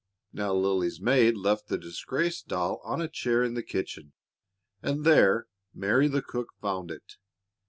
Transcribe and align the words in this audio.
Now 0.33 0.51
Lily's 0.55 0.99
maid 0.99 1.37
left 1.37 1.67
the 1.67 1.77
disgraced 1.77 2.47
doll 2.47 2.81
on 2.83 3.03
a 3.03 3.07
chair 3.07 3.43
in 3.43 3.53
the 3.53 3.61
kitchen, 3.61 4.13
and 4.81 5.05
there 5.05 5.45
Mary 5.75 6.07
the 6.07 6.23
cook 6.23 6.53
found 6.59 6.89
it. 6.89 7.17